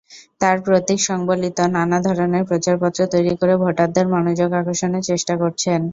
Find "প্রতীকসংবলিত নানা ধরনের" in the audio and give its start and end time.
0.65-2.43